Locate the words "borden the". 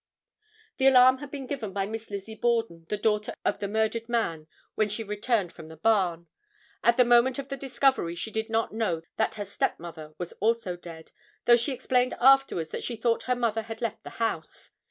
2.33-2.97